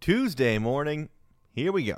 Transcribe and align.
Tuesday 0.00 0.58
morning, 0.58 1.08
here 1.50 1.72
we 1.72 1.84
go. 1.84 1.96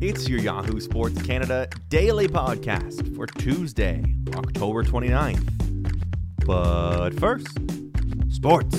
It's 0.00 0.28
your 0.28 0.38
Yahoo 0.38 0.78
Sports 0.80 1.20
Canada 1.22 1.66
daily 1.88 2.28
podcast 2.28 3.16
for 3.16 3.26
Tuesday, 3.26 4.04
October 4.34 4.84
29th. 4.84 5.48
But 6.44 7.18
first, 7.18 7.48
sports. 8.28 8.76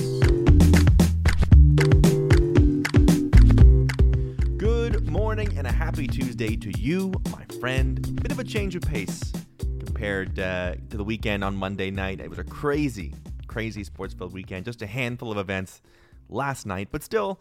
Good 4.56 5.10
morning 5.10 5.58
and 5.58 5.66
a 5.66 5.72
happy 5.72 6.06
Tuesday 6.06 6.56
to 6.56 6.70
you, 6.78 7.12
my 7.30 7.44
friend. 7.60 8.22
Bit 8.22 8.30
of 8.30 8.38
a 8.38 8.44
change 8.44 8.76
of 8.76 8.82
pace 8.82 9.32
compared 9.58 10.38
uh, 10.38 10.76
to 10.90 10.96
the 10.96 11.04
weekend 11.04 11.42
on 11.42 11.56
Monday 11.56 11.90
night. 11.90 12.20
It 12.20 12.30
was 12.30 12.38
a 12.38 12.44
crazy, 12.44 13.12
crazy 13.48 13.82
sports 13.82 14.14
filled 14.14 14.32
weekend. 14.32 14.64
Just 14.64 14.80
a 14.80 14.86
handful 14.86 15.32
of 15.32 15.38
events 15.38 15.82
last 16.28 16.66
night, 16.66 16.88
but 16.90 17.02
still 17.02 17.40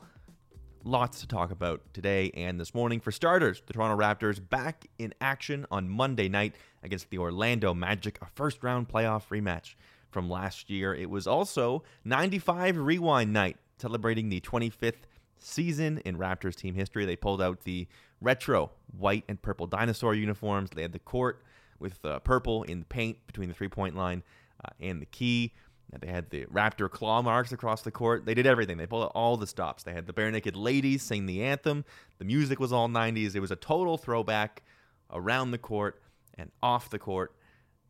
lots 0.84 1.22
to 1.22 1.28
talk 1.28 1.52
about 1.52 1.82
today 1.94 2.32
and 2.36 2.60
this 2.60 2.74
morning. 2.74 3.00
For 3.00 3.12
starters, 3.12 3.62
the 3.66 3.74
Toronto 3.74 4.02
Raptors 4.02 4.40
back 4.48 4.88
in 4.98 5.14
action 5.22 5.66
on 5.72 5.90
Monday 5.90 6.30
night 6.30 6.56
against 6.84 7.10
the 7.10 7.18
Orlando 7.18 7.74
Magic, 7.74 8.20
a 8.22 8.28
first 8.36 8.64
round 8.64 8.90
playoff 8.90 9.28
rematch 9.30 9.76
from 10.12 10.30
last 10.30 10.70
year. 10.70 10.94
It 10.94 11.10
was 11.10 11.28
also 11.28 11.84
95 12.06 12.78
Rewind 12.78 13.34
night, 13.34 13.58
celebrating 13.80 14.30
the 14.30 14.42
25th 14.42 15.04
season 15.40 16.00
in 16.06 16.18
Raptors 16.18 16.56
team 16.56 16.76
history. 16.76 17.06
They 17.06 17.16
pulled 17.16 17.42
out 17.42 17.62
the 17.62 17.88
retro 18.22 18.72
white 18.98 19.24
and 19.28 19.42
purple 19.42 19.68
dinosaur 19.68 20.16
uniforms. 20.16 20.70
They 20.70 20.82
had 20.82 20.94
the 20.94 21.00
court 21.00 21.44
with 21.80 22.04
uh, 22.06 22.20
purple 22.20 22.64
in 22.64 22.80
the 22.80 22.86
paint 22.86 23.18
between 23.28 23.50
the 23.50 23.56
three 23.56 23.68
point 23.68 23.96
line 23.96 24.24
uh, 24.64 24.70
and 24.80 25.02
the 25.02 25.06
key. 25.06 25.54
They 26.00 26.08
had 26.08 26.30
the 26.30 26.46
Raptor 26.46 26.90
claw 26.90 27.22
marks 27.22 27.52
across 27.52 27.82
the 27.82 27.92
court. 27.92 28.26
They 28.26 28.34
did 28.34 28.48
everything. 28.48 28.78
They 28.78 28.88
pulled 28.88 29.04
out 29.04 29.12
all 29.14 29.38
the 29.38 29.48
stops. 29.48 29.84
They 29.84 29.94
had 29.94 30.08
the 30.08 30.14
Barenaked 30.14 30.56
Ladies 30.56 31.04
sing 31.04 31.26
the 31.26 31.44
anthem. 31.44 31.86
The 32.18 32.26
music 32.26 32.60
was 32.60 32.74
all 32.74 32.90
90s. 32.90 33.36
It 33.36 33.40
was 33.40 33.52
a 33.52 33.56
total 33.56 33.98
throwback 33.98 34.64
around 35.12 35.52
the 35.52 35.58
court 35.58 36.02
and 36.36 36.52
off 36.62 36.90
the 36.90 37.00
court. 37.00 37.36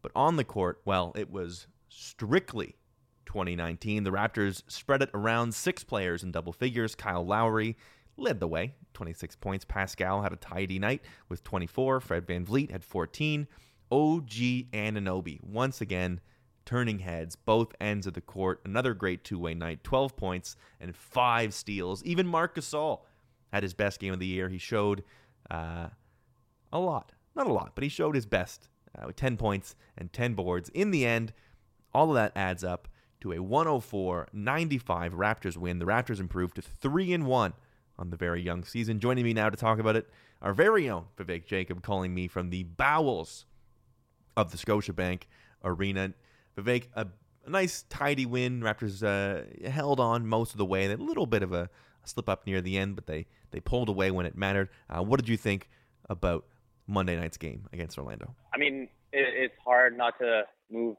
But 0.02 0.11
on 0.16 0.35
the 0.35 0.44
court, 0.44 0.81
well, 0.83 1.13
it 1.16 1.31
was 1.31 1.67
strictly 1.88 2.75
2019. 3.25 4.03
The 4.03 4.11
Raptors 4.11 4.63
spread 4.67 5.02
it 5.02 5.09
around 5.13 5.55
six 5.55 5.83
players 5.83 6.23
in 6.23 6.31
double 6.31 6.53
figures. 6.53 6.95
Kyle 6.95 7.25
Lowry 7.25 7.78
led 8.17 8.39
the 8.39 8.47
way, 8.47 8.73
26 8.94 9.38
points. 9.38 9.66
Pascal 9.66 10.22
had 10.22 10.33
a 10.33 10.38
tidy 10.38 10.78
night 10.78 11.02
with 11.30 11.44
24. 11.44 12.02
Fred 12.02 12.28
VanVleet 12.28 12.72
had 12.72 12.83
14. 12.83 13.47
OG 13.91 14.30
Anunoby, 14.72 15.41
once 15.44 15.80
again, 15.80 16.19
turning 16.66 17.00
heads, 17.00 17.36
both 17.36 17.73
ends 17.80 18.08
of 18.08 18.14
the 18.14 18.22
court. 18.22 18.61
Another 18.66 18.94
great 18.94 19.23
two 19.23 19.39
way 19.39 19.53
night, 19.53 19.83
12 19.83 20.16
points 20.16 20.56
and 20.80 20.95
five 20.95 21.53
steals. 21.53 22.03
Even 22.03 22.28
Marc 22.28 22.56
Gasol 22.56 23.02
had 23.52 23.64
his 23.64 23.73
best 23.73 24.00
game 24.00 24.14
of 24.14 24.19
the 24.19 24.25
year. 24.25 24.50
He 24.50 24.58
showed 24.58 25.03
uh, 25.50 25.88
a 26.72 26.80
lot. 26.80 27.13
Not 27.35 27.47
a 27.47 27.53
lot, 27.53 27.72
but 27.75 27.84
he 27.84 27.90
showed 27.90 28.16
his 28.16 28.25
best 28.25 28.69
uh, 28.97 29.07
with 29.07 29.16
10 29.16 29.38
points 29.38 29.75
and 29.97 30.12
10 30.12 30.34
boards. 30.34 30.69
In 30.69 30.91
the 30.91 31.06
end, 31.06 31.34
all 31.94 32.09
of 32.09 32.16
that 32.16 32.31
adds 32.35 32.63
up 32.63 32.88
to 33.22 33.31
a 33.31 33.41
104 33.41 34.28
95 34.34 35.13
Raptors 35.13 35.57
win. 35.57 35.80
The 35.80 35.85
Raptors 35.85 36.19
improved 36.19 36.56
to 36.56 36.62
3 36.62 37.13
and 37.13 37.25
1 37.25 37.53
on 37.97 38.09
the 38.09 38.18
very 38.18 38.41
young 38.41 38.63
season. 38.63 39.00
Joining 39.00 39.24
me 39.24 39.34
now 39.34 39.50
to 39.50 39.57
talk 39.57 39.80
about 39.80 39.95
it, 39.95 40.09
our 40.41 40.53
very 40.53 40.90
own 40.90 41.06
Vivek 41.18 41.45
Jacob, 41.45 41.81
calling 41.81 42.13
me 42.13 42.28
from 42.28 42.50
the 42.50 42.63
bowels 42.63 43.45
of 44.35 44.51
the 44.51 44.57
Scotiabank 44.57 45.24
Arena. 45.63 46.13
Vivek, 46.58 46.88
a, 46.96 47.08
a 47.46 47.50
nice, 47.50 47.84
tidy 47.90 48.25
win. 48.25 48.62
Raptors 48.62 49.03
uh, 49.03 49.69
held 49.69 50.00
on 50.00 50.28
most 50.28 50.52
of 50.52 50.58
the 50.58 50.66
way. 50.66 50.91
A 50.91 50.97
little 50.97 51.25
bit 51.25 51.44
of 51.44 51.53
a, 51.53 51.69
a, 52.03 52.08
slip 52.08 52.30
up 52.30 52.46
near 52.46 52.62
the 52.62 52.78
end, 52.78 52.96
but 52.96 53.08
they, 53.08 53.25
they 53.52 53.59
pulled 53.59 53.90
away 53.90 54.12
when 54.12 54.25
it 54.25 54.38
mattered. 54.38 54.69
Uh, 54.90 55.03
what 55.03 55.19
did 55.19 55.30
you 55.30 55.38
think 55.38 55.69
about 56.09 56.46
Monday 56.88 57.16
night's 57.16 57.38
game 57.38 57.68
against 57.74 57.97
Orlando? 57.97 58.36
I 58.53 58.58
mean, 58.58 58.90
it, 59.12 59.25
it's 59.36 59.56
hard 59.63 59.97
not 59.97 60.18
to 60.19 60.44
move 60.72 60.97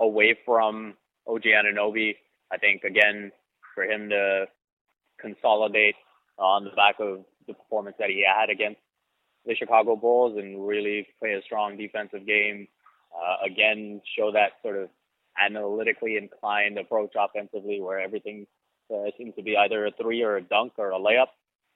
away 0.00 0.36
from 0.44 0.94
OG 1.26 1.42
Anunoby. 1.42 2.16
I 2.52 2.58
think, 2.58 2.84
again, 2.84 3.32
for 3.74 3.84
him 3.84 4.08
to 4.10 4.46
consolidate 5.20 5.96
on 6.38 6.64
the 6.64 6.70
back 6.70 6.96
of 7.00 7.24
the 7.46 7.54
performance 7.54 7.96
that 7.98 8.10
he 8.10 8.24
had 8.26 8.50
against 8.50 8.80
the 9.46 9.54
Chicago 9.54 9.96
Bulls 9.96 10.36
and 10.36 10.66
really 10.66 11.06
play 11.18 11.32
a 11.32 11.42
strong 11.42 11.76
defensive 11.76 12.26
game. 12.26 12.68
Uh, 13.16 13.46
again, 13.46 14.00
show 14.16 14.32
that 14.32 14.52
sort 14.62 14.76
of 14.76 14.88
analytically 15.38 16.16
inclined 16.16 16.78
approach 16.78 17.12
offensively 17.18 17.80
where 17.80 18.00
everything 18.00 18.46
uh, 18.92 19.10
seems 19.18 19.34
to 19.34 19.42
be 19.42 19.56
either 19.56 19.86
a 19.86 19.90
three 19.92 20.22
or 20.22 20.36
a 20.36 20.42
dunk 20.42 20.72
or 20.76 20.90
a 20.90 20.98
layup. 20.98 21.28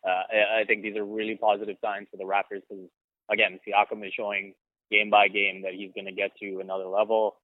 Uh, 0.06 0.22
I 0.60 0.64
think 0.66 0.82
these 0.82 0.96
are 0.96 1.04
really 1.04 1.36
positive 1.36 1.76
signs 1.82 2.08
for 2.10 2.16
the 2.16 2.24
Raptors 2.24 2.62
because, 2.68 2.88
again, 3.30 3.60
Siakam 3.66 4.06
is 4.06 4.14
showing 4.14 4.54
game 4.90 5.10
by 5.10 5.28
game 5.28 5.62
that 5.62 5.74
he's 5.74 5.92
going 5.94 6.06
to 6.06 6.12
get 6.12 6.30
to 6.40 6.60
another 6.60 6.86
level. 6.86 7.36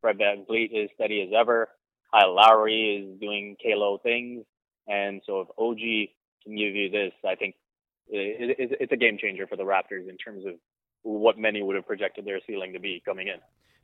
Fred 0.00 0.18
VanVleet 0.18 0.70
is 0.72 0.90
steady 0.94 1.22
as 1.22 1.30
ever. 1.34 1.68
Kyle 2.12 2.34
Lowry 2.34 2.96
is 2.96 3.20
doing 3.20 3.56
K-Lo 3.62 3.98
things. 4.02 4.44
And 4.86 5.22
so 5.26 5.40
if 5.40 5.48
OG 5.58 5.78
can 6.44 6.56
give 6.56 6.74
you 6.74 6.90
this, 6.90 7.12
I 7.26 7.34
think 7.34 7.54
it's 8.08 8.92
a 8.92 8.96
game 8.96 9.16
changer 9.18 9.46
for 9.46 9.56
the 9.56 9.62
Raptors 9.62 10.08
in 10.08 10.16
terms 10.18 10.44
of 10.44 10.54
what 11.04 11.38
many 11.38 11.62
would 11.62 11.76
have 11.76 11.86
projected 11.86 12.24
their 12.24 12.40
ceiling 12.46 12.72
to 12.72 12.80
be 12.80 13.00
coming 13.04 13.28
in. 13.28 13.36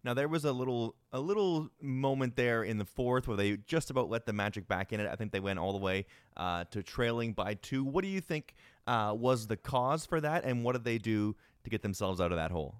Now 0.03 0.15
there 0.15 0.29
was 0.29 0.47
a 0.47 0.53
little 0.53 0.97
a 1.13 1.21
little 1.21 1.69
moment 1.81 2.35
there 2.35 2.65
in 2.65 2.79
the 2.79 2.87
fourth 2.87 3.29
where 3.29 3.37
they 3.37 3.59
just 3.67 3.91
about 3.91 4.09
let 4.09 4.25
the 4.25 4.33
Magic 4.33 4.67
back 4.67 4.93
in 4.93 5.01
it. 5.01 5.09
I 5.11 5.15
think 5.15 5.31
they 5.31 5.41
went 5.41 5.59
all 5.59 5.73
the 5.73 5.79
way 5.79 6.07
uh, 6.37 6.65
to 6.71 6.83
trailing 6.83 7.35
by 7.35 7.55
two. 7.55 7.85
What 7.85 8.03
do 8.03 8.09
you 8.09 8.23
think 8.23 8.55
uh, 8.87 9.15
was 9.17 9.47
the 9.47 9.59
cause 9.59 10.07
for 10.07 10.21
that, 10.23 10.45
and 10.45 10.65
what 10.65 10.73
did 10.73 10.85
they 10.85 10.97
do 10.97 11.37
to 11.65 11.71
get 11.71 11.83
themselves 11.83 12.21
out 12.21 12.33
of 12.33 12.39
that 12.39 12.51
hole? 12.51 12.77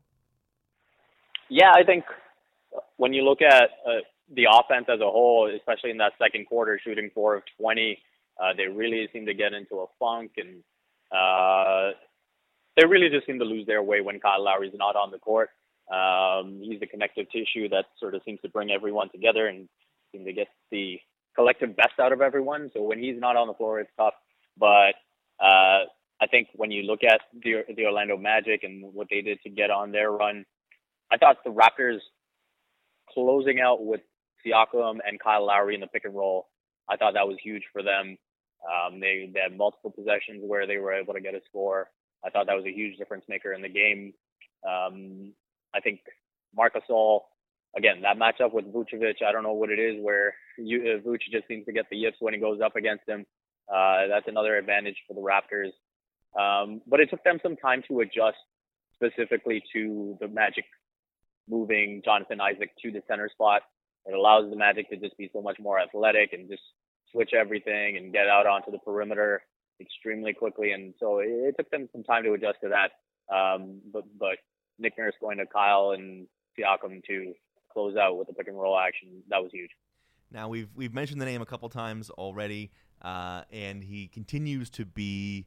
Yeah, 1.51 1.72
I 1.75 1.84
think 1.84 2.05
when 2.97 3.12
you 3.12 3.22
look 3.22 3.43
at 3.43 3.65
uh, 3.87 4.01
the 4.34 4.47
offense 4.51 4.87
as 4.89 5.01
a 5.01 5.11
whole, 5.11 5.51
especially 5.55 5.91
in 5.91 5.99
that 5.99 6.12
second 6.19 6.47
quarter, 6.47 6.81
shooting 6.83 7.11
four 7.12 7.34
of 7.37 7.43
twenty, 7.59 7.99
uh, 8.41 8.55
they 8.57 8.65
really 8.65 9.09
seem 9.12 9.27
to 9.27 9.34
get 9.34 9.53
into 9.53 9.81
a 9.81 9.87
funk 9.99 10.33
and 10.39 10.62
uh, 11.12 11.59
they 12.80 12.86
really 12.86 13.10
just 13.10 13.26
seem 13.26 13.38
to 13.38 13.44
lose 13.44 13.66
their 13.66 13.82
way 13.82 14.00
when 14.00 14.20
Kyle 14.20 14.42
Lowry's 14.42 14.72
not 14.74 14.96
on 14.96 15.10
the 15.10 15.18
court. 15.18 15.50
Um, 15.92 16.60
he's 16.62 16.80
the 16.80 16.86
connective 16.86 17.26
tissue 17.30 17.68
that 17.68 17.86
sort 17.98 18.14
of 18.14 18.22
seems 18.24 18.41
to 18.41 18.48
bring 18.48 18.70
everyone 18.70 19.10
together 19.10 19.48
and 19.48 19.68
seem 20.12 20.24
to 20.24 20.32
get 20.32 20.46
the 20.70 20.98
collective 21.34 21.76
best 21.76 21.98
out 22.00 22.12
of 22.12 22.22
everyone. 22.22 22.70
So 22.72 22.82
when 22.82 22.98
he's 22.98 23.20
not 23.20 23.36
on 23.36 23.48
the 23.48 23.54
floor, 23.54 23.80
it's 23.80 23.91
tough. 23.98 24.14
But 24.56 24.94
uh, 25.41 25.84
I 26.20 26.26
think 26.30 26.48
when 26.54 26.70
you 26.70 26.84
look 26.84 27.00
at 27.04 27.20
the, 27.42 27.64
the 27.74 27.84
Orlando 27.84 28.16
Magic 28.16 28.62
and 28.62 28.94
what 28.94 29.08
they 29.10 29.20
did 29.20 29.41
to 29.42 29.50
get 29.50 29.70
on 29.70 29.92
their 29.92 30.10
run, 30.10 30.44
I 31.12 31.18
thought 31.18 31.38
the 31.44 31.50
Raptors 31.50 31.98
closing 33.12 33.60
out 33.60 33.84
with 33.84 34.00
Siakam 34.47 34.98
and 35.06 35.20
Kyle 35.20 35.44
Lowry 35.44 35.74
in 35.74 35.80
the 35.80 35.86
pick 35.86 36.04
and 36.04 36.14
roll, 36.14 36.47
I 36.88 36.97
thought 36.97 37.15
that 37.15 37.28
was 37.28 37.36
huge 37.42 37.65
for 37.72 37.83
them. 37.83 38.16
Um, 38.65 39.00
they, 39.00 39.30
they 39.33 39.41
had 39.41 39.56
multiple 39.56 39.91
possessions 39.91 40.42
where 40.42 40.66
they 40.66 40.78
were 40.78 40.92
able 40.92 41.15
to 41.15 41.21
get 41.21 41.34
a 41.34 41.41
score. 41.48 41.88
I 42.25 42.31
thought 42.31 42.47
that 42.47 42.57
was 42.57 42.67
a 42.67 42.72
huge 42.72 42.99
difference 42.99 43.25
maker 43.28 43.53
in 43.53 43.63
the 43.63 43.69
game. 43.69 44.13
Um, 44.67 45.33
I 45.75 45.81
think 45.81 46.01
Marc 46.55 46.75
All, 46.89 47.28
again, 47.77 48.03
that 48.03 48.19
matchup 48.19 48.53
with 48.53 48.72
Vucevic, 48.72 49.22
I 49.27 49.33
don't 49.33 49.43
know 49.43 49.53
what 49.53 49.71
it 49.71 49.78
is 49.78 49.97
where 50.03 50.34
you, 50.59 50.81
uh, 50.81 51.09
Vuce 51.09 51.31
just 51.33 51.49
seems 51.49 51.65
to 51.67 51.72
get 51.72 51.87
the 51.91 51.97
yips 51.97 52.17
when 52.21 52.34
he 52.34 52.41
goes 52.41 52.61
up 52.61 52.77
against 52.77 53.09
him. 53.09 53.25
Uh, 53.72 54.09
that's 54.09 54.28
another 54.28 54.57
advantage 54.57 54.97
for 55.07 55.15
the 55.15 55.21
Raptors. 55.21 55.71
Um, 56.39 56.83
but 56.87 57.01
it 57.01 57.11
took 57.11 57.25
them 57.25 57.39
some 57.43 57.57
time 57.57 57.83
to 57.89 58.01
adjust 58.01 58.39
specifically 58.95 59.63
to 59.72 60.17
the 60.21 60.28
Magic 60.28 60.65
moving 61.49 62.03
Jonathan 62.05 62.41
Isaac 62.41 62.71
to 62.83 62.91
the 62.91 63.03
center 63.09 63.28
spot. 63.28 63.63
It 64.07 64.15
allows 64.15 64.51
the 64.51 64.57
Magic 64.57 64.89
to 64.91 64.97
just 64.97 65.17
be 65.17 65.31
so 65.33 65.41
much 65.41 65.59
more 65.61 65.81
athletic 65.81 66.33
and 66.33 66.49
just 66.49 66.63
switch 67.11 67.33
everything 67.34 67.97
and 67.97 68.13
get 68.13 68.28
out 68.28 68.47
onto 68.47 68.71
the 68.71 68.78
perimeter 68.78 69.43
extremely 69.80 70.32
quickly. 70.32 70.72
And 70.72 70.94
so 70.98 71.18
it, 71.18 71.54
took 71.56 71.71
them 71.71 71.88
some 71.92 72.04
time 72.04 72.24
to 72.24 72.32
adjust 72.32 72.59
to 72.62 72.68
that. 72.68 73.34
Um, 73.34 73.80
but, 73.92 74.04
but 74.18 74.38
Nick 74.78 74.94
Nurse 74.98 75.15
going 75.21 75.38
to 75.38 75.47
Kyle 75.47 75.92
and 75.92 76.27
Siakam 76.59 77.04
to 77.04 77.32
close 77.72 77.97
out 77.97 78.18
with 78.18 78.27
the 78.27 78.34
pick 78.34 78.48
and 78.48 78.59
roll 78.59 78.78
action, 78.78 79.22
that 79.28 79.42
was 79.42 79.50
huge. 79.53 79.71
Now 80.32 80.48
we've 80.48 80.68
we've 80.77 80.94
mentioned 80.94 81.21
the 81.21 81.24
name 81.24 81.42
a 81.42 81.47
couple 81.47 81.68
times 81.68 82.09
already, 82.10 82.71
uh, 83.03 83.42
and 83.53 83.82
he 83.82 84.06
continues 84.06 84.71
to 84.71 84.84
be 84.84 85.47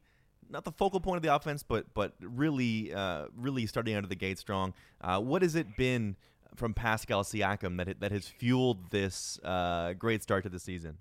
not 0.49 0.65
the 0.65 0.71
focal 0.71 0.99
point 0.99 1.17
of 1.17 1.23
the 1.23 1.33
offense, 1.33 1.63
but 1.63 1.93
but 1.93 2.13
really 2.19 2.93
uh, 2.93 3.27
really 3.35 3.65
starting 3.65 3.95
out 3.95 4.03
of 4.03 4.09
the 4.09 4.15
gate 4.15 4.39
strong. 4.39 4.73
Uh, 5.01 5.19
what 5.19 5.41
has 5.41 5.55
it 5.55 5.77
been 5.77 6.17
from 6.55 6.73
Pascal 6.73 7.23
Siakam 7.23 7.77
that 7.77 7.99
that 8.01 8.11
has 8.11 8.27
fueled 8.27 8.91
this 8.91 9.39
uh, 9.43 9.93
great 9.93 10.21
start 10.21 10.43
to 10.43 10.49
the 10.49 10.59
season? 10.59 10.97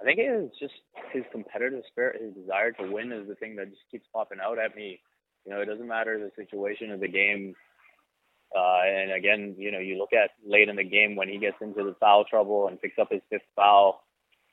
I 0.00 0.04
think 0.04 0.18
it 0.18 0.22
is 0.22 0.50
just 0.58 0.72
his 1.12 1.24
competitive 1.30 1.82
spirit, 1.90 2.22
his 2.22 2.34
desire 2.34 2.72
to 2.72 2.90
win 2.90 3.12
is 3.12 3.28
the 3.28 3.34
thing 3.34 3.56
that 3.56 3.68
just 3.68 3.82
keeps 3.90 4.06
popping 4.12 4.38
out 4.42 4.58
at 4.58 4.74
me. 4.74 4.98
You 5.44 5.52
know, 5.52 5.60
it 5.60 5.66
doesn't 5.66 5.86
matter 5.86 6.18
the 6.18 6.32
situation 6.42 6.90
of 6.90 7.00
the 7.00 7.08
game. 7.08 7.54
Uh, 8.56 8.80
and 8.84 9.12
again, 9.12 9.54
you 9.58 9.70
know, 9.70 9.78
you 9.78 9.98
look 9.98 10.12
at 10.12 10.30
late 10.46 10.68
in 10.68 10.76
the 10.76 10.84
game 10.84 11.16
when 11.16 11.28
he 11.28 11.38
gets 11.38 11.56
into 11.60 11.84
the 11.84 11.94
foul 12.00 12.24
trouble 12.24 12.68
and 12.68 12.80
picks 12.80 12.98
up 12.98 13.12
his 13.12 13.20
fifth 13.28 13.42
foul. 13.54 14.02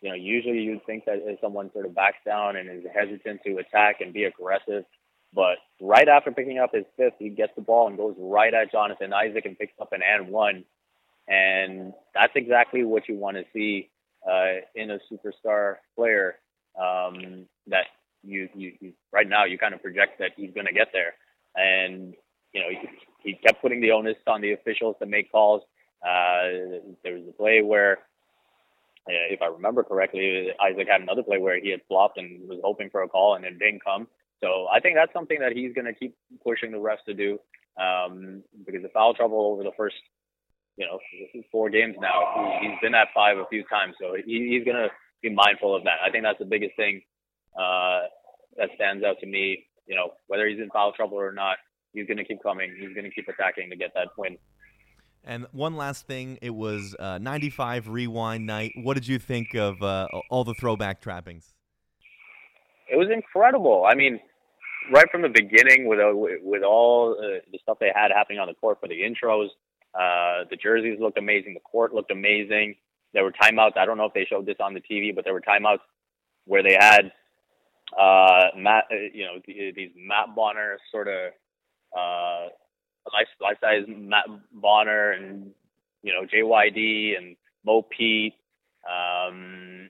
You 0.01 0.09
know, 0.09 0.15
usually 0.15 0.59
you'd 0.59 0.85
think 0.85 1.05
that 1.05 1.19
if 1.23 1.39
someone 1.39 1.71
sort 1.71 1.85
of 1.85 1.95
backs 1.95 2.17
down 2.25 2.57
and 2.57 2.69
is 2.69 2.85
hesitant 2.93 3.41
to 3.45 3.57
attack 3.57 4.01
and 4.01 4.13
be 4.13 4.25
aggressive, 4.25 4.83
but 5.33 5.57
right 5.81 6.07
after 6.07 6.31
picking 6.31 6.59
up 6.59 6.73
his 6.73 6.85
fifth, 6.97 7.15
he 7.19 7.29
gets 7.29 7.53
the 7.55 7.61
ball 7.61 7.87
and 7.87 7.97
goes 7.97 8.15
right 8.19 8.53
at 8.53 8.71
Jonathan 8.71 9.13
Isaac 9.13 9.45
and 9.45 9.57
picks 9.57 9.73
up 9.81 9.93
an 9.93 10.01
and 10.03 10.29
one. 10.29 10.65
And 11.27 11.93
that's 12.13 12.33
exactly 12.35 12.83
what 12.83 13.09
you 13.09 13.15
want 13.15 13.37
to 13.37 13.43
see 13.53 13.89
uh, 14.29 14.61
in 14.75 14.91
a 14.91 14.99
superstar 15.11 15.75
player. 15.95 16.35
Um, 16.79 17.47
that 17.67 17.85
you, 18.23 18.49
you, 18.53 18.73
you 18.79 18.93
right 19.11 19.27
now 19.27 19.45
you 19.45 19.57
kind 19.57 19.73
of 19.73 19.81
project 19.81 20.19
that 20.19 20.31
he's 20.35 20.51
going 20.53 20.67
to 20.67 20.73
get 20.73 20.89
there, 20.93 21.15
and 21.55 22.13
you 22.53 22.61
know 22.61 22.67
he, 22.69 22.87
he 23.23 23.33
kept 23.33 23.61
putting 23.61 23.81
the 23.81 23.91
onus 23.91 24.17
on 24.27 24.41
the 24.41 24.53
officials 24.53 24.95
to 24.99 25.05
make 25.05 25.31
calls. 25.31 25.63
Uh, 26.03 26.79
there 27.03 27.13
was 27.13 27.23
a 27.27 27.31
play 27.31 27.61
where, 27.61 27.93
uh, 29.07 29.25
if 29.31 29.41
I 29.41 29.47
remember 29.47 29.83
correctly, 29.83 30.49
Isaac 30.61 30.87
had 30.87 31.01
another 31.01 31.23
play 31.23 31.39
where 31.39 31.59
he 31.59 31.71
had 31.71 31.81
flopped 31.87 32.17
and 32.17 32.47
was 32.47 32.59
hoping 32.63 32.89
for 32.89 33.01
a 33.03 33.07
call 33.07 33.35
and 33.35 33.45
it 33.45 33.57
didn't 33.57 33.83
come. 33.83 34.07
So 34.41 34.67
I 34.71 34.79
think 34.79 34.95
that's 34.95 35.11
something 35.13 35.39
that 35.39 35.53
he's 35.53 35.73
going 35.73 35.85
to 35.85 35.93
keep 35.93 36.15
pushing 36.43 36.71
the 36.71 36.77
refs 36.77 37.03
to 37.07 37.13
do 37.13 37.39
um, 37.81 38.43
because 38.65 38.83
the 38.83 38.89
foul 38.89 39.13
trouble 39.13 39.51
over 39.53 39.63
the 39.63 39.71
first, 39.75 39.95
you 40.77 40.85
know, 40.85 40.99
four 41.51 41.69
games 41.69 41.95
now, 41.99 42.59
he's 42.61 42.77
been 42.81 42.95
at 42.95 43.07
five 43.13 43.37
a 43.37 43.45
few 43.49 43.63
times. 43.63 43.95
So 43.99 44.15
he, 44.15 44.49
he's 44.49 44.63
going 44.63 44.77
to 44.77 44.89
be 45.21 45.33
mindful 45.33 45.75
of 45.75 45.83
that. 45.83 45.97
I 46.05 46.11
think 46.11 46.23
that's 46.23 46.39
the 46.39 46.45
biggest 46.45 46.75
thing 46.75 47.01
uh, 47.57 48.01
that 48.57 48.69
stands 48.75 49.03
out 49.03 49.19
to 49.21 49.25
me. 49.25 49.65
You 49.87 49.95
know, 49.95 50.11
whether 50.27 50.47
he's 50.47 50.59
in 50.59 50.69
foul 50.69 50.91
trouble 50.93 51.17
or 51.17 51.31
not, 51.31 51.57
he's 51.93 52.07
going 52.07 52.17
to 52.17 52.25
keep 52.25 52.43
coming. 52.43 52.73
He's 52.79 52.93
going 52.93 53.05
to 53.05 53.11
keep 53.11 53.27
attacking 53.27 53.69
to 53.69 53.75
get 53.75 53.91
that 53.95 54.09
win. 54.17 54.37
And 55.23 55.45
one 55.51 55.75
last 55.75 56.07
thing, 56.07 56.37
it 56.41 56.53
was 56.53 56.95
uh, 56.99 57.17
95 57.17 57.89
rewind 57.89 58.45
night. 58.45 58.71
What 58.75 58.93
did 58.93 59.07
you 59.07 59.19
think 59.19 59.55
of 59.55 59.81
uh, 59.81 60.07
all 60.29 60.43
the 60.43 60.53
throwback 60.53 61.01
trappings? 61.01 61.53
it 62.89 62.95
was 62.95 63.09
incredible. 63.13 63.85
I 63.87 63.95
mean, 63.95 64.19
right 64.91 65.09
from 65.11 65.21
the 65.21 65.29
beginning, 65.29 65.87
with 65.87 65.99
uh, 65.99 66.11
with 66.13 66.63
all 66.63 67.15
uh, 67.19 67.39
the 67.51 67.59
stuff 67.61 67.77
they 67.79 67.91
had 67.93 68.11
happening 68.11 68.39
on 68.39 68.47
the 68.47 68.53
court 68.53 68.79
for 68.79 68.87
the 68.87 68.95
intros, 68.95 69.49
uh, 69.97 70.45
the 70.49 70.55
jerseys 70.55 70.99
looked 70.99 71.17
amazing. 71.17 71.53
The 71.53 71.59
court 71.59 71.93
looked 71.93 72.11
amazing. 72.11 72.75
There 73.13 73.23
were 73.23 73.31
timeouts. 73.31 73.77
I 73.77 73.85
don't 73.85 73.97
know 73.97 74.05
if 74.05 74.13
they 74.13 74.25
showed 74.29 74.45
this 74.45 74.57
on 74.59 74.73
the 74.73 74.81
TV, 74.81 75.15
but 75.15 75.23
there 75.23 75.33
were 75.33 75.41
timeouts 75.41 75.79
where 76.45 76.61
they 76.61 76.77
had 76.79 77.11
uh, 77.97 78.49
Matt, 78.55 78.85
uh, 78.91 78.95
you 79.13 79.25
know, 79.25 79.41
these 79.45 79.91
Matt 79.95 80.35
Bonner 80.35 80.77
sort 80.91 81.07
of 81.07 81.31
uh, 81.97 82.49
life 83.13 83.27
life 83.41 83.57
size 83.61 83.85
Matt 83.87 84.25
Bonner 84.51 85.11
and 85.11 85.51
you 86.03 86.13
know 86.13 86.25
JYD 86.25 87.17
and 87.17 87.35
Mo 87.65 87.81
Pete. 87.81 88.33
Um, 88.87 89.89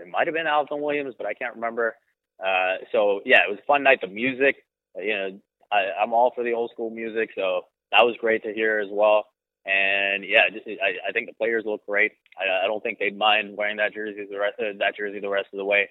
it 0.00 0.08
might 0.08 0.26
have 0.26 0.34
been 0.34 0.46
Alvin 0.46 0.80
Williams, 0.80 1.14
but 1.18 1.26
I 1.26 1.34
can't 1.34 1.54
remember. 1.54 1.96
Uh, 2.38 2.76
so 2.92 3.20
yeah, 3.24 3.38
it 3.38 3.50
was 3.50 3.58
a 3.60 3.66
fun 3.66 3.82
night. 3.82 4.00
The 4.00 4.08
music, 4.08 4.56
you 4.96 5.14
know, 5.14 5.40
I, 5.72 6.00
I'm 6.00 6.12
all 6.12 6.32
for 6.34 6.44
the 6.44 6.52
old 6.52 6.70
school 6.70 6.90
music, 6.90 7.30
so 7.34 7.62
that 7.92 8.04
was 8.04 8.16
great 8.20 8.42
to 8.44 8.52
hear 8.52 8.78
as 8.78 8.88
well. 8.90 9.24
And 9.66 10.24
yeah, 10.24 10.48
just, 10.50 10.66
I, 10.66 11.08
I 11.08 11.12
think 11.12 11.28
the 11.28 11.34
players 11.34 11.64
look 11.66 11.84
great. 11.86 12.12
I, 12.38 12.64
I 12.64 12.66
don't 12.66 12.82
think 12.82 12.98
they'd 12.98 13.16
mind 13.16 13.56
wearing 13.56 13.76
that 13.76 13.92
jersey 13.92 14.26
the 14.30 14.38
rest 14.38 14.58
uh, 14.58 14.72
that 14.78 14.96
jersey 14.96 15.20
the 15.20 15.28
rest 15.28 15.48
of 15.52 15.58
the 15.58 15.64
way. 15.64 15.90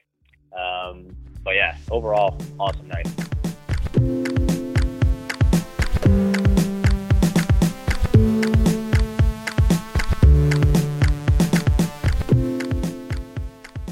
Um, 0.57 1.07
but 1.43 1.55
yeah, 1.55 1.77
overall, 1.91 2.39
awesome 2.59 2.87
night. 2.87 3.07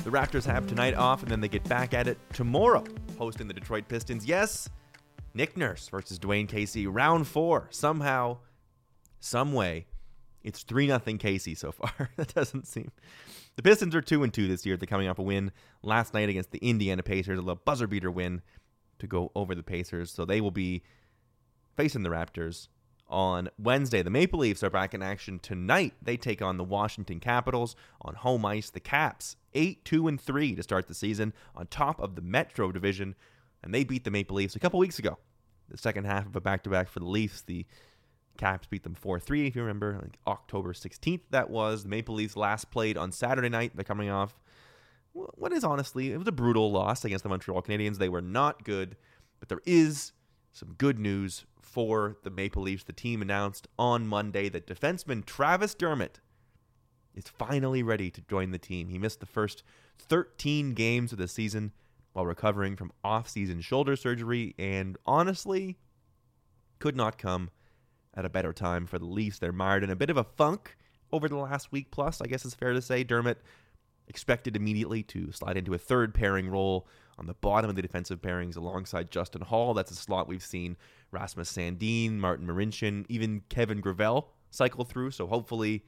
The 0.03 0.11
Raptors 0.11 0.45
have 0.45 0.67
tonight 0.67 0.93
off, 0.95 1.21
and 1.23 1.31
then 1.31 1.41
they 1.41 1.47
get 1.47 1.67
back 1.67 1.93
at 1.93 2.07
it 2.07 2.17
tomorrow, 2.33 2.83
hosting 3.17 3.47
the 3.47 3.53
Detroit 3.53 3.87
Pistons. 3.87 4.25
Yes, 4.25 4.69
Nick 5.33 5.57
Nurse 5.57 5.89
versus 5.89 6.17
Dwane 6.17 6.47
Casey, 6.47 6.87
round 6.87 7.27
four. 7.27 7.67
Somehow, 7.71 8.37
some 9.19 9.53
way, 9.53 9.87
it's 10.43 10.63
three 10.63 10.87
nothing 10.87 11.17
Casey 11.17 11.55
so 11.55 11.71
far. 11.71 12.09
that 12.17 12.33
doesn't 12.33 12.67
seem. 12.67 12.91
The 13.55 13.63
Pistons 13.63 13.95
are 13.95 14.01
two 14.01 14.23
and 14.23 14.33
two 14.33 14.47
this 14.47 14.65
year. 14.65 14.77
They're 14.77 14.87
coming 14.87 15.07
off 15.07 15.19
a 15.19 15.23
win 15.23 15.51
last 15.81 16.13
night 16.13 16.29
against 16.29 16.51
the 16.51 16.59
Indiana 16.59 17.03
Pacers, 17.03 17.39
a 17.39 17.41
little 17.41 17.61
buzzer 17.63 17.87
beater 17.87 18.11
win 18.11 18.41
to 18.99 19.07
go 19.07 19.31
over 19.35 19.55
the 19.55 19.63
Pacers. 19.63 20.11
So 20.11 20.25
they 20.25 20.41
will 20.41 20.51
be 20.51 20.83
facing 21.75 22.03
the 22.03 22.09
Raptors 22.09 22.67
on 23.07 23.49
Wednesday. 23.57 24.01
The 24.01 24.09
Maple 24.09 24.39
Leafs 24.39 24.63
are 24.63 24.69
back 24.69 24.93
in 24.93 25.01
action 25.01 25.39
tonight. 25.39 25.93
They 26.01 26.17
take 26.17 26.41
on 26.41 26.57
the 26.57 26.63
Washington 26.63 27.19
Capitals 27.19 27.75
on 28.01 28.15
home 28.15 28.45
ice. 28.45 28.69
The 28.69 28.79
Caps 28.79 29.35
8 29.53 29.85
2 29.85 30.07
and 30.07 30.19
3 30.19 30.55
to 30.55 30.63
start 30.63 30.87
the 30.87 30.93
season 30.93 31.33
on 31.55 31.67
top 31.67 31.99
of 31.99 32.15
the 32.15 32.21
Metro 32.21 32.71
division 32.71 33.15
and 33.65 33.73
they 33.73 33.83
beat 33.83 34.03
the 34.03 34.11
Maple 34.11 34.37
Leafs 34.37 34.55
a 34.55 34.59
couple 34.59 34.79
weeks 34.79 34.99
ago. 34.99 35.17
The 35.69 35.77
second 35.77 36.05
half 36.05 36.27
of 36.27 36.35
a 36.35 36.41
back-to-back 36.41 36.87
for 36.87 36.99
the 36.99 37.07
Leafs, 37.07 37.41
the 37.41 37.65
Caps 38.37 38.67
beat 38.67 38.83
them 38.83 38.95
4-3 38.95 39.47
if 39.47 39.55
you 39.55 39.61
remember, 39.61 39.99
like 40.01 40.17
October 40.27 40.73
16th 40.73 41.21
that 41.31 41.49
was. 41.49 41.83
The 41.83 41.89
Maple 41.89 42.15
Leafs 42.15 42.35
last 42.35 42.71
played 42.71 42.97
on 42.97 43.11
Saturday 43.11 43.49
night. 43.49 43.71
They're 43.75 43.83
coming 43.83 44.09
off 44.09 44.35
what 45.15 45.53
is 45.53 45.63
honestly, 45.63 46.11
it 46.11 46.17
was 46.17 46.27
a 46.27 46.33
brutal 46.33 46.71
loss 46.71 47.05
against 47.05 47.23
the 47.23 47.29
Montreal 47.29 47.61
Canadiens. 47.61 47.97
They 47.97 48.09
were 48.09 48.21
not 48.21 48.63
good, 48.63 48.97
but 49.39 49.47
there 49.47 49.61
is 49.65 50.11
some 50.51 50.73
good 50.77 50.99
news 50.99 51.45
for 51.61 52.17
the 52.23 52.29
Maple 52.29 52.61
Leafs. 52.61 52.83
The 52.83 52.93
team 52.93 53.21
announced 53.21 53.67
on 53.79 54.07
Monday 54.07 54.49
that 54.49 54.67
defenseman 54.67 55.25
Travis 55.25 55.73
Dermott 55.73 56.19
is 57.13 57.27
finally 57.29 57.81
ready 57.81 58.11
to 58.11 58.21
join 58.21 58.51
the 58.51 58.57
team. 58.57 58.89
He 58.89 58.99
missed 58.99 59.21
the 59.21 59.25
first 59.25 59.63
13 59.99 60.73
games 60.73 61.13
of 61.13 61.17
the 61.17 61.29
season 61.29 61.71
while 62.11 62.25
recovering 62.25 62.75
from 62.75 62.91
off-season 63.03 63.61
shoulder 63.61 63.95
surgery 63.95 64.53
and 64.57 64.97
honestly 65.05 65.77
could 66.79 66.95
not 66.95 67.17
come 67.17 67.51
at 68.15 68.25
a 68.25 68.29
better 68.29 68.53
time 68.53 68.85
for 68.85 68.99
the 68.99 69.05
Leafs. 69.05 69.39
They're 69.39 69.51
mired 69.51 69.83
in 69.83 69.89
a 69.89 69.95
bit 69.95 70.09
of 70.09 70.17
a 70.17 70.23
funk 70.23 70.77
over 71.11 71.27
the 71.27 71.35
last 71.35 71.71
week 71.71 71.91
plus, 71.91 72.21
I 72.21 72.27
guess 72.27 72.45
it's 72.45 72.55
fair 72.55 72.73
to 72.73 72.81
say. 72.81 73.03
Dermott 73.03 73.39
expected 74.07 74.55
immediately 74.55 75.03
to 75.03 75.31
slide 75.31 75.57
into 75.57 75.73
a 75.73 75.77
third 75.77 76.13
pairing 76.13 76.49
role 76.49 76.87
on 77.17 77.27
the 77.27 77.33
bottom 77.33 77.69
of 77.69 77.75
the 77.75 77.81
defensive 77.81 78.21
pairings 78.21 78.57
alongside 78.57 79.09
Justin 79.09 79.41
Holl. 79.41 79.73
That's 79.73 79.91
a 79.91 79.95
slot 79.95 80.27
we've 80.27 80.43
seen 80.43 80.77
Rasmus 81.11 81.51
Sandin, 81.51 82.13
Martin 82.13 82.45
Marincin, 82.45 83.05
even 83.09 83.41
Kevin 83.49 83.79
Gravel 83.79 84.29
cycle 84.49 84.83
through. 84.83 85.11
So 85.11 85.27
hopefully 85.27 85.85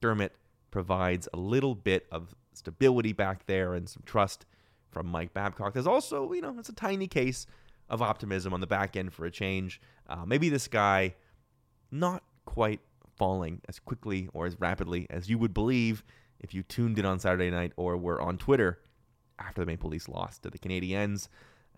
Dermott 0.00 0.32
provides 0.70 1.28
a 1.32 1.36
little 1.38 1.74
bit 1.74 2.06
of 2.10 2.34
stability 2.52 3.12
back 3.12 3.46
there 3.46 3.74
and 3.74 3.88
some 3.88 4.02
trust 4.04 4.46
from 4.90 5.06
Mike 5.06 5.32
Babcock. 5.32 5.72
There's 5.72 5.86
also, 5.86 6.32
you 6.32 6.40
know, 6.40 6.56
it's 6.58 6.68
a 6.68 6.74
tiny 6.74 7.06
case 7.06 7.46
of 7.88 8.02
optimism 8.02 8.52
on 8.52 8.60
the 8.60 8.66
back 8.66 8.96
end 8.96 9.12
for 9.12 9.24
a 9.24 9.30
change. 9.30 9.80
Uh, 10.08 10.24
maybe 10.26 10.48
this 10.48 10.68
guy 10.68 11.14
not 11.90 12.22
quite 12.44 12.80
falling 13.16 13.60
as 13.68 13.78
quickly 13.78 14.28
or 14.32 14.46
as 14.46 14.58
rapidly 14.60 15.06
as 15.10 15.28
you 15.28 15.38
would 15.38 15.54
believe 15.54 16.02
if 16.40 16.54
you 16.54 16.62
tuned 16.62 16.98
in 16.98 17.04
on 17.04 17.18
Saturday 17.18 17.50
night 17.50 17.72
or 17.76 17.96
were 17.96 18.20
on 18.20 18.38
Twitter 18.38 18.78
after 19.38 19.60
the 19.60 19.66
Maple 19.66 19.90
Leafs 19.90 20.08
lost 20.08 20.42
to 20.42 20.50
the 20.50 20.58
Canadiens. 20.58 21.28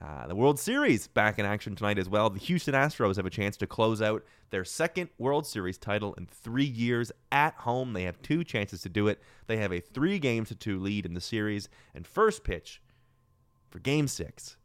Uh, 0.00 0.26
the 0.26 0.34
World 0.34 0.58
Series 0.58 1.06
back 1.06 1.38
in 1.38 1.46
action 1.46 1.76
tonight 1.76 1.98
as 1.98 2.08
well. 2.08 2.28
The 2.30 2.40
Houston 2.40 2.74
Astros 2.74 3.16
have 3.16 3.26
a 3.26 3.30
chance 3.30 3.56
to 3.58 3.66
close 3.66 4.02
out 4.02 4.24
their 4.50 4.64
second 4.64 5.10
World 5.18 5.46
Series 5.46 5.78
title 5.78 6.14
in 6.14 6.26
three 6.26 6.64
years 6.64 7.12
at 7.30 7.54
home. 7.54 7.92
They 7.92 8.02
have 8.04 8.20
two 8.22 8.42
chances 8.42 8.82
to 8.82 8.88
do 8.88 9.06
it. 9.06 9.20
They 9.46 9.58
have 9.58 9.72
a 9.72 9.80
three 9.80 10.18
games 10.18 10.48
to 10.48 10.54
two 10.54 10.80
lead 10.80 11.06
in 11.06 11.14
the 11.14 11.20
series, 11.20 11.68
and 11.94 12.06
first 12.06 12.42
pitch 12.42 12.80
for 13.70 13.78
Game 13.78 14.08
Six 14.08 14.56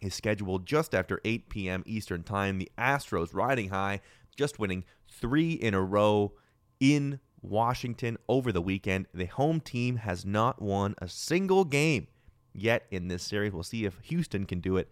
is 0.00 0.14
scheduled 0.14 0.66
just 0.66 0.94
after 0.94 1.20
8 1.24 1.48
p.m. 1.48 1.82
Eastern 1.86 2.22
Time. 2.22 2.58
The 2.58 2.70
Astros 2.76 3.34
riding 3.34 3.70
high, 3.70 4.00
just 4.36 4.58
winning 4.58 4.84
three 5.08 5.52
in 5.52 5.74
a 5.74 5.82
row 5.82 6.32
in 6.80 7.20
Washington 7.40 8.16
over 8.28 8.52
the 8.52 8.62
weekend. 8.62 9.06
The 9.12 9.26
home 9.26 9.60
team 9.60 9.96
has 9.96 10.24
not 10.24 10.62
won 10.62 10.94
a 10.98 11.08
single 11.08 11.64
game 11.64 12.06
yet 12.52 12.86
in 12.90 13.08
this 13.08 13.22
series. 13.22 13.52
We'll 13.52 13.62
see 13.62 13.84
if 13.84 13.98
Houston 14.04 14.46
can 14.46 14.60
do 14.60 14.76
it 14.76 14.90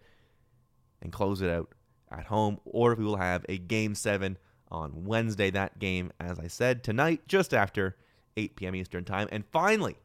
and 1.01 1.11
close 1.11 1.41
it 1.41 1.49
out 1.49 1.73
at 2.11 2.25
home, 2.25 2.59
or 2.65 2.93
if 2.93 2.99
we 2.99 3.05
will 3.05 3.17
have 3.17 3.45
a 3.47 3.57
game 3.57 3.95
seven 3.95 4.37
on 4.69 5.05
Wednesday. 5.05 5.49
That 5.49 5.79
game, 5.79 6.11
as 6.19 6.39
I 6.39 6.47
said, 6.47 6.83
tonight, 6.83 7.21
just 7.27 7.53
after 7.53 7.95
8 8.37 8.55
p.m. 8.55 8.75
Eastern 8.75 9.05
Time. 9.05 9.27
And 9.31 9.45
finally, 9.51 9.95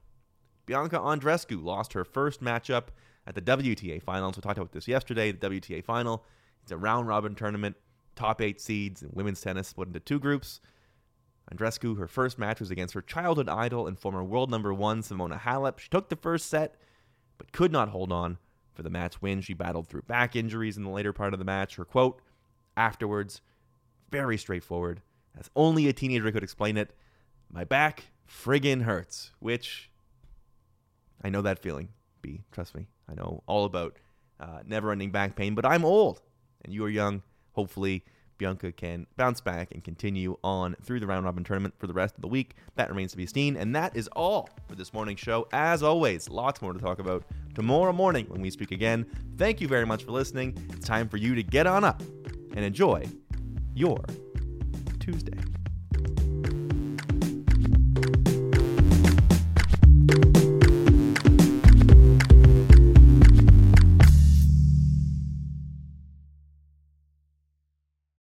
Bianca 0.67 0.99
Andreescu 0.99 1.63
lost 1.63 1.93
her 1.93 2.05
first 2.05 2.43
matchup 2.43 2.85
at 3.27 3.35
the 3.35 3.43
WTA 3.43 4.03
Finals. 4.03 4.37
We 4.37 4.43
talked 4.43 4.59
about 4.59 4.73
this 4.73 4.89
yesterday. 4.89 5.33
The 5.33 5.49
WTA 5.49 5.85
Final, 5.85 6.25
it's 6.63 6.73
a 6.73 6.77
round 6.77 7.09
robin 7.09 7.35
tournament, 7.35 7.77
top 8.17 8.41
eight 8.41 8.61
seeds 8.61 9.03
in 9.03 9.11
women's 9.13 9.41
tennis 9.41 9.69
split 9.69 9.89
into 9.89 10.01
two 10.01 10.19
groups. 10.19 10.61
Andreescu, 11.53 11.97
her 11.99 12.09
first 12.09 12.39
match 12.39 12.59
was 12.59 12.73
against 12.73 12.95
her 12.95 13.03
childhood 13.03 13.49
idol 13.49 13.87
and 13.87 13.99
former 13.99 14.25
world 14.25 14.51
number 14.51 14.75
one, 14.75 15.03
Simona 15.03 15.41
Halep. 15.41 15.79
She 15.79 15.89
took 15.89 16.09
the 16.09 16.17
first 16.17 16.47
set, 16.47 16.75
but 17.39 17.53
could 17.53 17.71
not 17.71 17.91
hold 17.91 18.11
on 18.11 18.39
for 18.75 18.83
the 18.83 18.91
match 18.91 19.23
win. 19.23 19.41
She 19.41 19.55
battled 19.55 19.87
through 19.87 20.03
back 20.03 20.35
injuries 20.35 20.77
in 20.77 20.83
the 20.83 20.91
later 20.91 21.13
part 21.13 21.33
of 21.33 21.39
the 21.39 21.45
match. 21.45 21.77
Her 21.77 21.85
quote 21.85 22.21
afterwards, 22.77 23.43
very 24.11 24.37
straightforward, 24.37 25.03
as 25.39 25.51
only 25.55 25.87
a 25.87 25.93
teenager 25.93 26.33
could 26.33 26.43
explain 26.43 26.77
it. 26.77 26.97
My 27.51 27.63
back 27.63 28.07
friggin' 28.29 28.83
hurts, 28.83 29.31
which 29.39 29.91
I 31.23 31.31
know 31.31 31.43
that 31.43 31.61
feeling, 31.61 31.91
B. 32.23 32.43
Trust 32.51 32.75
me. 32.75 32.89
I 33.09 33.15
know 33.15 33.45
all 33.47 33.65
about 33.65 33.97
uh, 34.41 34.61
never 34.67 34.91
ending 34.91 35.13
back 35.13 35.37
pain, 35.37 35.55
but 35.55 35.65
I'm 35.65 35.85
old 35.85 36.23
and 36.65 36.75
you 36.75 36.85
are 36.85 36.91
young. 36.91 37.23
Hopefully, 37.57 38.05
Bianca 38.39 38.71
can 38.71 39.07
bounce 39.17 39.41
back 39.41 39.73
and 39.73 39.83
continue 39.83 40.37
on 40.45 40.77
through 40.83 41.01
the 41.01 41.07
round 41.07 41.25
robin 41.25 41.43
tournament 41.43 41.75
for 41.79 41.87
the 41.87 41.95
rest 41.95 42.15
of 42.15 42.21
the 42.21 42.29
week. 42.29 42.55
That 42.75 42.91
remains 42.91 43.13
to 43.13 43.17
be 43.17 43.27
seen. 43.27 43.57
And 43.57 43.75
that 43.75 43.97
is 43.97 44.09
all 44.09 44.51
for 44.69 44.75
this 44.75 44.93
morning's 44.93 45.21
show. 45.21 45.49
As 45.53 45.83
always, 45.83 46.29
lots 46.29 46.61
more 46.61 46.75
to 46.75 46.79
talk 46.79 46.99
about 46.99 47.25
tomorrow 47.55 47.93
morning 47.93 48.27
when 48.29 48.43
we 48.43 48.51
speak 48.51 48.73
again. 48.73 49.07
Thank 49.39 49.61
you 49.61 49.69
very 49.69 49.87
much 49.87 50.05
for 50.05 50.13
listening. 50.13 50.57
It's 50.75 50.87
time 50.87 51.09
for 51.09 51.17
you 51.17 51.35
to 51.35 51.43
get 51.43 51.67
on 51.67 51.83
up 51.83 52.03
and 52.55 52.65
enjoy 52.65 53.07
your 53.75 54.05
Tuesday. 55.01 55.56